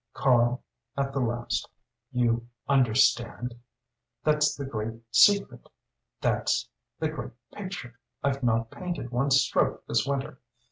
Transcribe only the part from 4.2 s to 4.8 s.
That's the